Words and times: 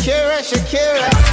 Shakira, 0.00 0.40
Shakira. 0.42 1.29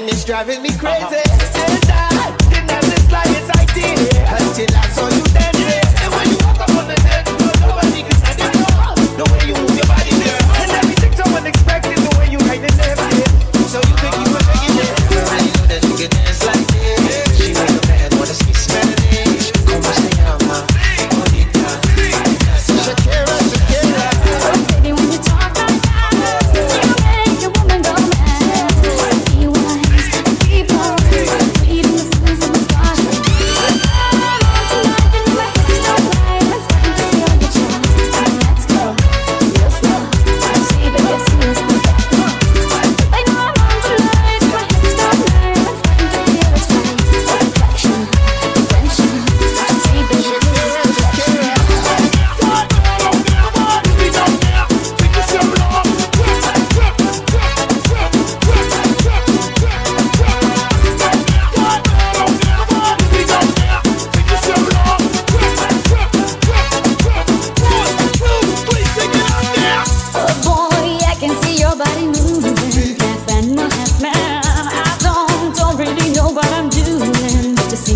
And 0.00 0.08
it's 0.08 0.24
driving 0.24 0.62
me 0.62 0.70
crazy. 0.78 1.04
Uh-huh. 1.04 1.90
And 1.92 1.99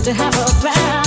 to 0.04 0.12
have 0.12 0.34
a 0.34 0.62
bad 0.62 1.03